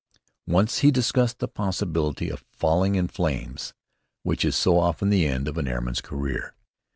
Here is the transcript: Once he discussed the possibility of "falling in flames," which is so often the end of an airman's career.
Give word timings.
Once 0.47 0.79
he 0.79 0.89
discussed 0.89 1.37
the 1.37 1.47
possibility 1.47 2.27
of 2.31 2.43
"falling 2.49 2.95
in 2.95 3.07
flames," 3.07 3.75
which 4.23 4.43
is 4.43 4.55
so 4.55 4.79
often 4.79 5.09
the 5.11 5.27
end 5.27 5.47
of 5.47 5.59
an 5.59 5.67
airman's 5.67 6.01
career. 6.01 6.55